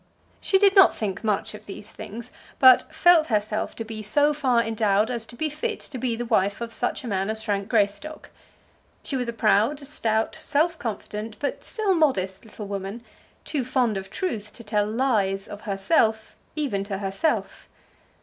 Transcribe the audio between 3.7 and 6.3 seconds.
to be so far endowed as to be fit to be the